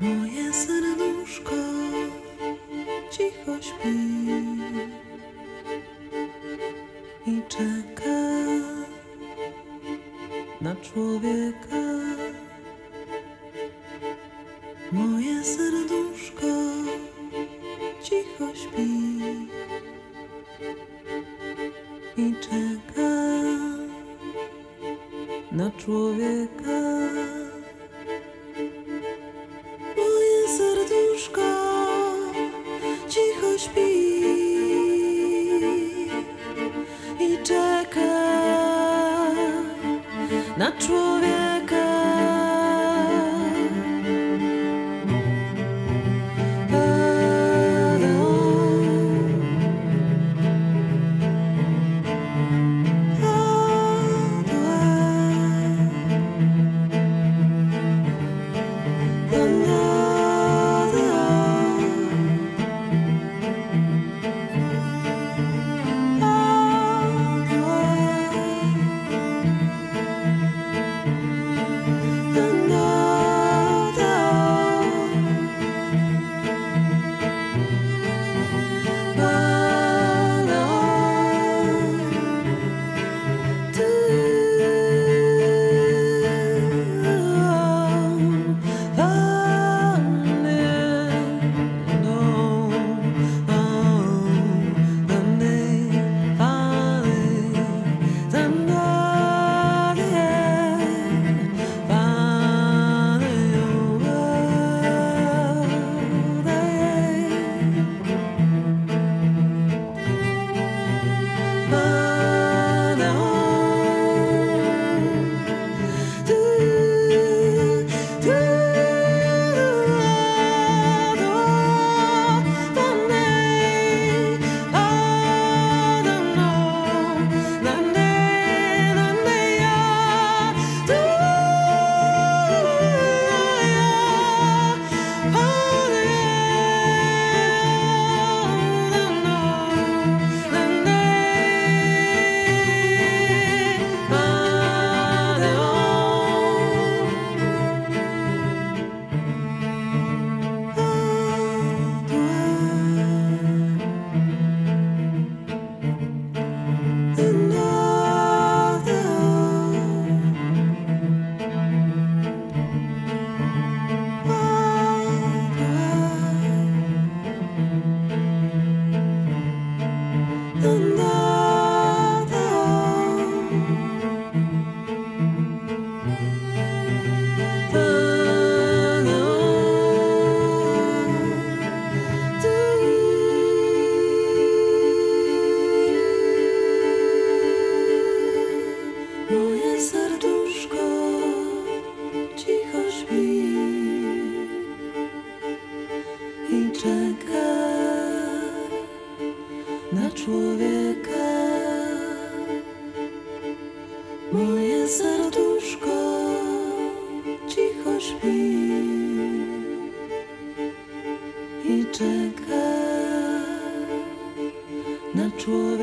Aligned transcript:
Moje 0.00 0.52
serduszko 0.52 1.60
cicho 3.10 3.62
śpi 3.62 3.98
i 7.26 7.42
czeka 7.48 8.18
na 10.60 10.76
człowieka. 10.76 11.87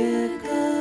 good. 0.05 0.75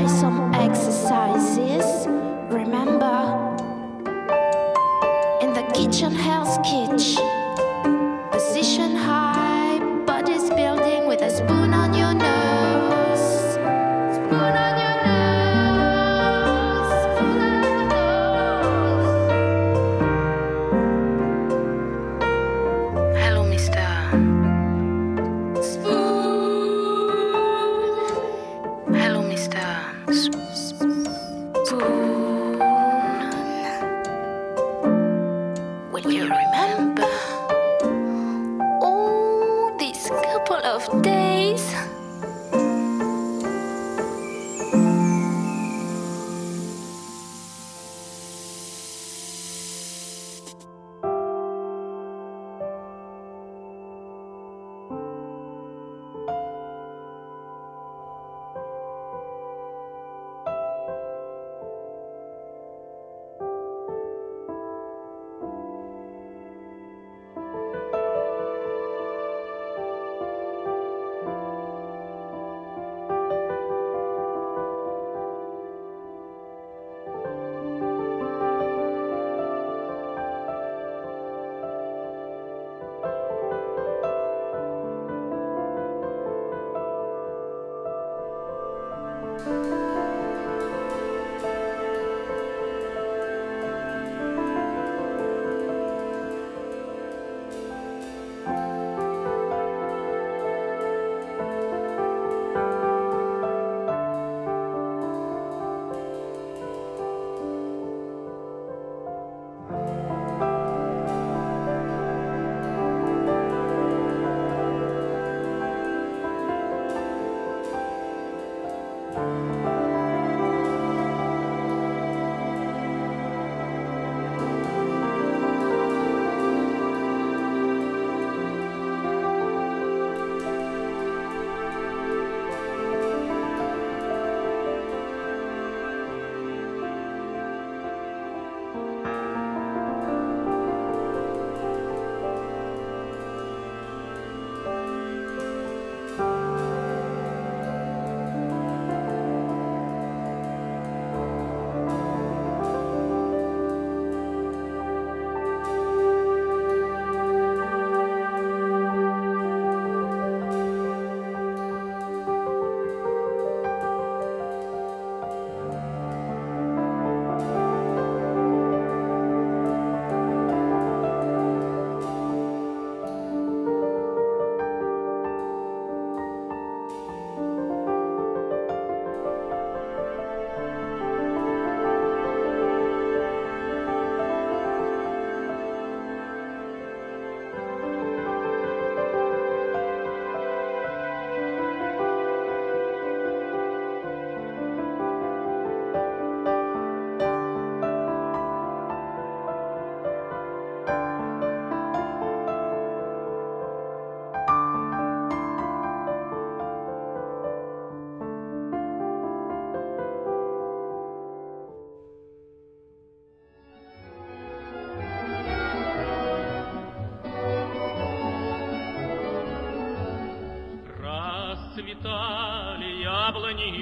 Try 0.00 0.08
some 0.08 0.54
exercises. 0.54 2.06
Remember, 2.48 3.18
in 5.42 5.52
the 5.52 5.70
kitchen, 5.74 6.14
Hell's 6.14 6.56
Kitch. 6.66 7.18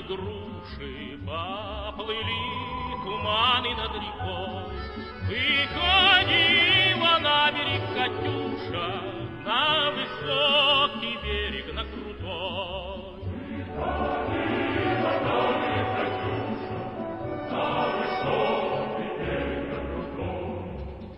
Груши, 0.08 1.18
Поплыли 1.26 2.44
туманы 3.04 3.74
над 3.76 3.94
рекой. 3.94 4.64
Выходила 5.28 7.18
на 7.20 7.52
берег 7.52 7.82
Катюша, 7.94 8.88
На 9.44 9.90
высокий 9.90 11.16
берег, 11.22 11.74
на 11.74 11.84
крутой. 11.84 13.18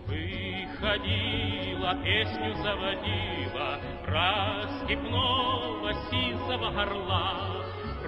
Выходила, 0.07 1.95
песню 2.03 2.53
заводила 2.55 3.79
Про 4.05 4.67
степного 4.83 5.93
сизого 6.09 6.81
орла, 6.81 7.60